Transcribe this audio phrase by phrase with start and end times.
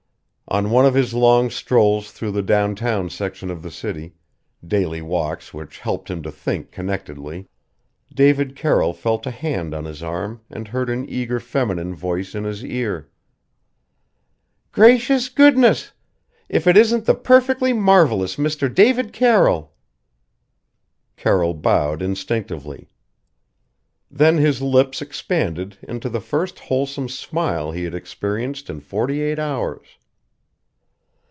[0.47, 4.15] On one of his long strolls through the downtown section of the city
[4.67, 7.47] daily walks which helped him to think connectedly
[8.13, 12.43] David Carroll felt a hand on his arm and heard an eager feminine voice in
[12.43, 13.09] his ear:
[14.73, 15.93] "Gracious goodness!
[16.49, 18.67] If it isn't the perfectly marvelous Mr.
[18.73, 19.71] David Carroll!"
[21.15, 22.89] Carroll bowed instinctively.
[24.09, 29.39] Then his lips expanded into the first wholesome smile he had experienced in forty eight
[29.39, 29.87] hours.